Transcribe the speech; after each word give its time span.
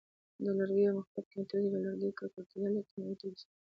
د 0.43 0.45
لرګیو 0.59 0.91
مخرب 0.97 1.25
کیمیاوي 1.31 1.51
توکي: 1.51 1.67
د 1.71 1.75
لرګیو 1.83 2.17
ککړ 2.19 2.43
کېدل 2.49 2.71
له 2.75 2.81
کیمیاوي 2.89 3.15
توکو 3.21 3.39
سره. 3.41 3.55